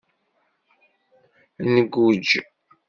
Ngujj. 1.73 2.31